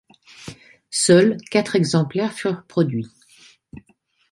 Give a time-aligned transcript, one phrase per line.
[0.89, 3.11] Seuls quatre exemplaires furent produits.